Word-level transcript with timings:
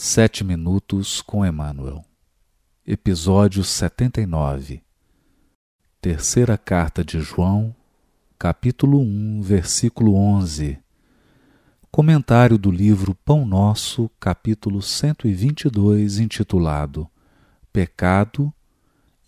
Sete 0.00 0.44
Minutos 0.44 1.20
com 1.20 1.44
Emmanuel, 1.44 2.04
Episódio 2.86 3.64
79 3.64 4.80
Terceira 6.00 6.56
Carta 6.56 7.04
de 7.04 7.18
João, 7.18 7.74
capítulo 8.38 9.00
1, 9.00 9.42
versículo 9.42 10.14
11 10.14 10.78
Comentário 11.90 12.56
do 12.56 12.70
livro 12.70 13.12
Pão 13.12 13.44
Nosso, 13.44 14.08
capítulo 14.20 14.80
122, 14.80 16.20
intitulado 16.20 17.10
Pecado 17.72 18.54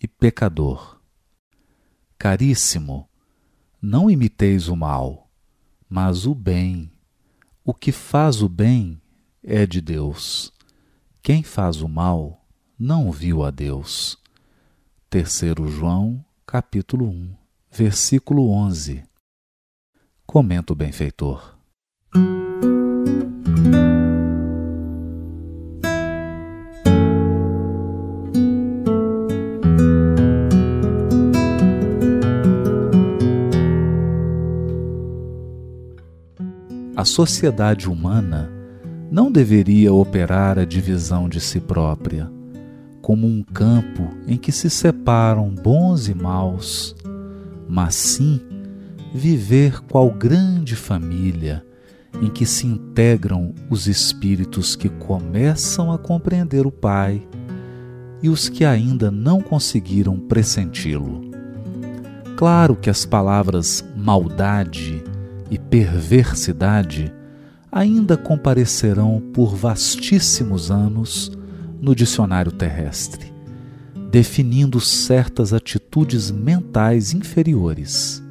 e 0.01 0.07
Pecador. 0.07 1.01
Caríssimo, 2.17 3.09
não 3.81 4.09
imiteis 4.09 4.69
o 4.69 4.75
mal, 4.77 5.29
mas 5.89 6.25
o 6.25 6.33
bem. 6.33 6.89
O 7.61 7.73
que 7.73 7.91
faz 7.91 8.41
o 8.41 8.47
bem 8.47 9.01
é 9.43 9.65
de 9.65 9.81
Deus 9.81 10.53
quem 11.23 11.43
faz 11.43 11.81
o 11.83 11.87
mal 11.87 12.43
não 12.79 13.11
viu 13.11 13.43
a 13.43 13.51
Deus. 13.51 14.17
Terceiro 15.07 15.67
João, 15.67 16.25
capítulo 16.47 17.07
1, 17.07 17.35
versículo 17.71 18.49
11. 18.49 19.03
Comenta 20.25 20.73
o 20.73 20.75
benfeitor. 20.75 21.55
A 36.95 37.05
sociedade 37.05 37.87
humana 37.87 38.60
não 39.11 39.29
deveria 39.29 39.93
operar 39.93 40.57
a 40.57 40.63
divisão 40.63 41.27
de 41.27 41.41
si 41.41 41.59
própria, 41.59 42.31
como 43.01 43.27
um 43.27 43.43
campo 43.43 44.07
em 44.25 44.37
que 44.37 44.53
se 44.53 44.69
separam 44.69 45.49
bons 45.49 46.07
e 46.07 46.15
maus, 46.15 46.95
mas 47.67 47.93
sim 47.93 48.39
viver 49.13 49.81
qual 49.81 50.09
grande 50.09 50.77
família 50.77 51.61
em 52.21 52.29
que 52.29 52.45
se 52.45 52.65
integram 52.65 53.53
os 53.69 53.85
espíritos 53.85 54.77
que 54.77 54.87
começam 54.87 55.91
a 55.91 55.97
compreender 55.97 56.65
o 56.65 56.71
Pai 56.71 57.27
e 58.23 58.29
os 58.29 58.47
que 58.47 58.63
ainda 58.63 59.11
não 59.11 59.41
conseguiram 59.41 60.17
pressenti-lo. 60.17 61.29
Claro 62.37 62.77
que 62.77 62.89
as 62.89 63.05
palavras 63.05 63.83
maldade 63.93 65.03
e 65.49 65.59
perversidade 65.59 67.11
ainda 67.71 68.17
comparecerão 68.17 69.21
por 69.33 69.55
vastíssimos 69.55 70.69
anos 70.69 71.31
no 71.79 71.95
dicionário 71.95 72.51
terrestre, 72.51 73.31
definindo 74.11 74.79
certas 74.81 75.53
atitudes 75.53 76.29
mentais 76.29 77.13
inferiores. 77.13 78.21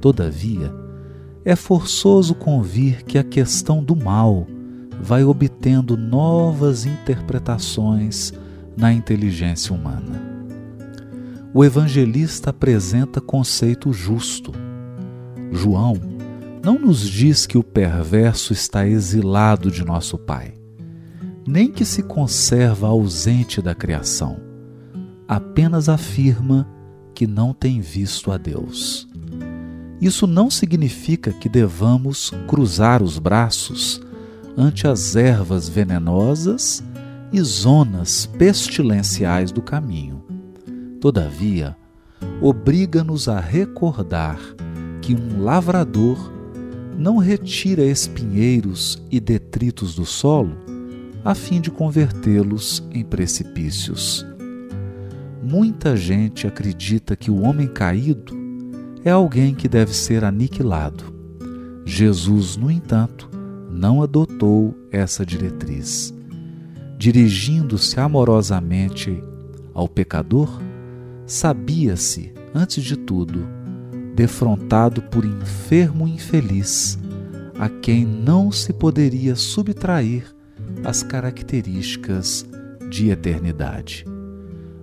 Todavia, 0.00 0.72
é 1.44 1.56
forçoso 1.56 2.34
convir 2.34 3.04
que 3.04 3.18
a 3.18 3.24
questão 3.24 3.82
do 3.82 3.96
mal 3.96 4.46
vai 5.00 5.24
obtendo 5.24 5.96
novas 5.96 6.84
interpretações 6.84 8.32
na 8.76 8.92
inteligência 8.92 9.74
humana. 9.74 10.22
O 11.54 11.64
evangelista 11.64 12.50
apresenta 12.50 13.20
conceito 13.20 13.92
justo. 13.92 14.52
João 15.50 16.15
não 16.66 16.80
nos 16.80 17.08
diz 17.08 17.46
que 17.46 17.56
o 17.56 17.62
perverso 17.62 18.52
está 18.52 18.88
exilado 18.88 19.70
de 19.70 19.84
nosso 19.84 20.18
Pai, 20.18 20.54
nem 21.46 21.70
que 21.70 21.84
se 21.84 22.02
conserva 22.02 22.88
ausente 22.88 23.62
da 23.62 23.72
criação. 23.72 24.40
Apenas 25.28 25.88
afirma 25.88 26.68
que 27.14 27.24
não 27.24 27.54
tem 27.54 27.80
visto 27.80 28.32
a 28.32 28.36
Deus. 28.36 29.06
Isso 30.00 30.26
não 30.26 30.50
significa 30.50 31.32
que 31.32 31.48
devamos 31.48 32.32
cruzar 32.48 33.00
os 33.00 33.16
braços 33.16 34.00
ante 34.56 34.88
as 34.88 35.14
ervas 35.14 35.68
venenosas 35.68 36.82
e 37.32 37.40
zonas 37.42 38.26
pestilenciais 38.26 39.52
do 39.52 39.62
caminho. 39.62 40.20
Todavia, 41.00 41.76
obriga-nos 42.42 43.28
a 43.28 43.38
recordar 43.38 44.40
que 45.00 45.14
um 45.14 45.44
lavrador 45.44 46.34
não 46.96 47.18
retira 47.18 47.82
espinheiros 47.82 49.02
e 49.10 49.20
detritos 49.20 49.94
do 49.94 50.06
solo, 50.06 50.56
a 51.24 51.34
fim 51.34 51.60
de 51.60 51.70
convertê-los 51.70 52.82
em 52.92 53.04
precipícios. 53.04 54.24
Muita 55.42 55.96
gente 55.96 56.46
acredita 56.46 57.14
que 57.14 57.30
o 57.30 57.42
homem 57.42 57.68
caído 57.68 58.34
é 59.04 59.10
alguém 59.10 59.54
que 59.54 59.68
deve 59.68 59.94
ser 59.94 60.24
aniquilado. 60.24 61.04
Jesus, 61.84 62.56
no 62.56 62.70
entanto, 62.70 63.30
não 63.70 64.02
adotou 64.02 64.74
essa 64.90 65.24
diretriz. 65.24 66.12
Dirigindo-se 66.98 68.00
amorosamente 68.00 69.22
ao 69.74 69.86
pecador, 69.86 70.60
sabia-se, 71.26 72.32
antes 72.54 72.82
de 72.82 72.96
tudo, 72.96 73.46
defrontado 74.16 75.02
por 75.02 75.26
enfermo 75.26 76.08
infeliz, 76.08 76.98
a 77.58 77.68
quem 77.68 78.06
não 78.06 78.50
se 78.50 78.72
poderia 78.72 79.36
subtrair 79.36 80.24
as 80.82 81.02
características 81.02 82.46
de 82.88 83.10
eternidade. 83.10 84.06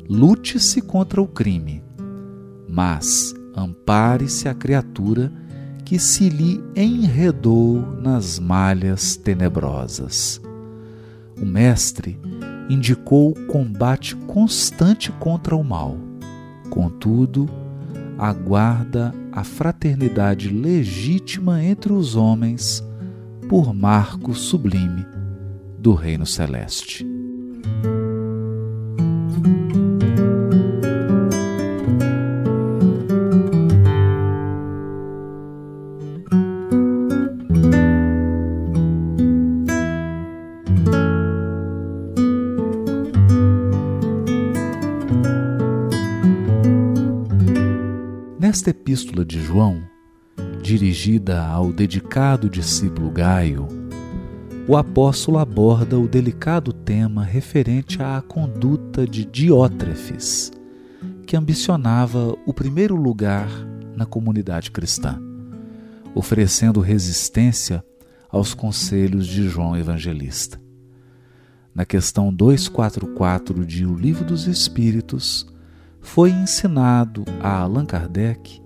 Lute-se 0.08 0.82
contra 0.82 1.20
o 1.20 1.28
crime, 1.28 1.84
mas 2.70 3.34
ampare-se 3.56 4.48
a 4.48 4.54
criatura 4.54 5.32
que 5.84 5.98
se 5.98 6.30
lhe 6.30 6.64
enredou 6.76 7.82
nas 8.00 8.38
malhas 8.38 9.16
tenebrosas. 9.16 10.40
O 11.42 11.46
Mestre 11.46 12.20
indicou 12.70 13.32
o 13.32 13.46
combate 13.48 14.16
constante 14.16 15.12
contra 15.14 15.56
o 15.56 15.64
mal. 15.64 15.98
Contudo, 16.70 17.50
aguarda 18.18 19.14
a 19.36 19.44
fraternidade 19.44 20.48
legítima 20.50 21.64
entre 21.64 21.92
os 21.92 22.16
homens 22.16 22.84
por 23.50 23.74
marco 23.74 24.36
sublime 24.36 25.04
do 25.80 25.96
Reino 25.96 26.26
Celeste. 26.26 27.13
Nesta 48.64 48.80
epístola 48.80 49.26
de 49.26 49.44
João, 49.44 49.84
dirigida 50.62 51.46
ao 51.46 51.74
dedicado 51.74 52.50
discípulo 52.50 53.12
Gaio, 53.12 53.68
o 54.66 54.78
apóstolo 54.78 55.38
aborda 55.38 56.00
o 56.00 56.08
delicado 56.08 56.72
tema 56.72 57.26
referente 57.26 58.02
à 58.02 58.22
conduta 58.22 59.06
de 59.06 59.26
Diótrefes, 59.26 60.50
que 61.28 61.36
ambicionava 61.36 62.38
o 62.46 62.54
primeiro 62.54 62.96
lugar 62.96 63.50
na 63.98 64.06
comunidade 64.06 64.72
cristã, 64.72 65.22
oferecendo 66.16 66.80
resistência 66.80 67.84
aos 68.30 68.54
conselhos 68.54 69.28
de 69.28 69.50
João 69.50 69.76
Evangelista. 69.76 70.58
Na 71.76 71.84
questão 71.84 72.34
244 72.34 73.66
de 73.66 73.86
O 73.86 73.94
Livro 73.94 74.24
dos 74.24 74.48
Espíritos, 74.48 75.53
foi 76.04 76.30
ensinado 76.30 77.24
a 77.42 77.58
Allan 77.58 77.86
Kardec 77.86 78.62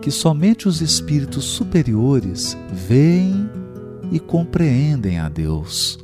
que 0.00 0.10
somente 0.10 0.66
os 0.66 0.80
espíritos 0.80 1.44
superiores 1.44 2.58
veem 2.72 3.48
e 4.10 4.18
compreendem 4.18 5.20
a 5.20 5.28
Deus. 5.28 5.96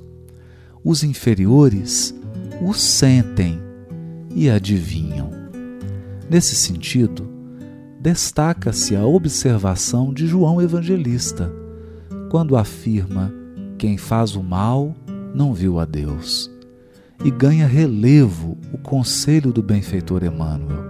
Os 0.85 1.03
inferiores 1.03 2.15
o 2.63 2.73
sentem 2.73 3.61
e 4.33 4.49
adivinham. 4.49 5.31
Nesse 6.31 6.55
sentido, 6.55 7.29
destaca-se 8.01 8.95
a 8.95 9.05
observação 9.05 10.15
de 10.15 10.29
João 10.29 10.63
Evangelista, 10.63 11.53
quando 12.31 12.57
afirma: 12.57 13.33
quem 13.77 13.99
faz 13.99 14.37
o 14.37 14.43
mal 14.45 14.95
não 15.35 15.53
viu 15.53 15.81
a 15.81 15.85
Deus 15.85 16.57
e 17.25 17.31
ganha 17.31 17.67
relevo 17.67 18.57
o 18.73 18.79
conselho 18.79 19.53
do 19.53 19.63
benfeitor 19.63 20.23
Emmanuel. 20.23 20.87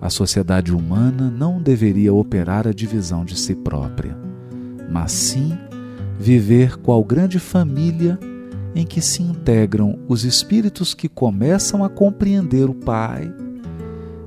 A 0.00 0.08
sociedade 0.08 0.72
humana 0.72 1.30
não 1.30 1.60
deveria 1.60 2.14
operar 2.14 2.68
a 2.68 2.72
divisão 2.72 3.24
de 3.24 3.38
si 3.38 3.54
própria, 3.54 4.16
mas 4.90 5.12
sim 5.12 5.58
viver 6.18 6.76
qual 6.78 7.02
grande 7.02 7.38
família 7.38 8.18
em 8.74 8.86
que 8.86 9.00
se 9.00 9.22
integram 9.22 9.98
os 10.06 10.24
espíritos 10.24 10.94
que 10.94 11.08
começam 11.08 11.82
a 11.82 11.88
compreender 11.88 12.70
o 12.70 12.74
Pai 12.74 13.32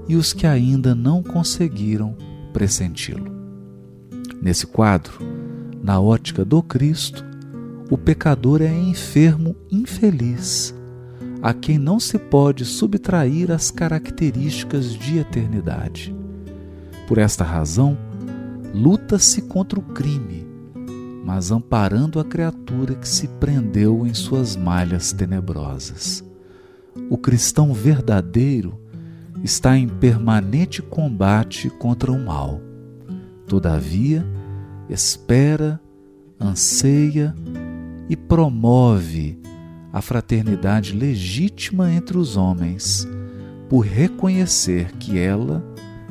e 0.07 0.15
os 0.15 0.33
que 0.33 0.45
ainda 0.45 0.93
não 0.93 1.23
conseguiram 1.23 2.15
pressenti-lo. 2.51 3.31
Nesse 4.41 4.67
quadro, 4.67 5.13
na 5.81 6.01
ótica 6.01 6.43
do 6.43 6.61
Cristo, 6.61 7.25
o 7.89 7.97
pecador 7.97 8.61
é 8.61 8.73
enfermo 8.73 9.55
infeliz, 9.71 10.75
a 11.41 11.53
quem 11.53 11.77
não 11.77 11.99
se 11.99 12.19
pode 12.19 12.65
subtrair 12.65 13.51
as 13.51 13.71
características 13.71 14.93
de 14.93 15.17
eternidade. 15.17 16.15
Por 17.07 17.17
esta 17.17 17.43
razão, 17.43 17.97
luta-se 18.73 19.41
contra 19.41 19.79
o 19.79 19.81
crime, 19.81 20.47
mas 21.25 21.51
amparando 21.51 22.19
a 22.19 22.23
criatura 22.23 22.95
que 22.95 23.07
se 23.07 23.27
prendeu 23.27 24.05
em 24.05 24.13
suas 24.13 24.55
malhas 24.55 25.11
tenebrosas. 25.11 26.23
O 27.09 27.17
cristão 27.17 27.73
verdadeiro 27.73 28.79
está 29.43 29.77
em 29.77 29.87
permanente 29.87 30.81
combate 30.81 31.69
contra 31.69 32.11
o 32.11 32.23
mal. 32.23 32.61
Todavia, 33.47 34.25
espera, 34.89 35.81
anseia 36.39 37.33
e 38.07 38.15
promove 38.15 39.39
a 39.91 40.01
fraternidade 40.01 40.93
legítima 40.93 41.91
entre 41.91 42.17
os 42.17 42.37
homens, 42.37 43.07
por 43.69 43.81
reconhecer 43.81 44.91
que 44.93 45.17
ela 45.17 45.63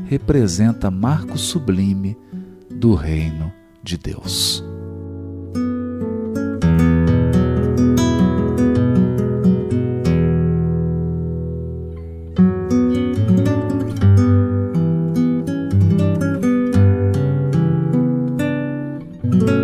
representa 0.07 0.91
marco 0.91 1.39
sublime 1.39 2.17
do 2.71 2.95
reino 2.95 3.53
de 3.83 3.97
Deus. 3.97 4.65
thank 19.33 19.60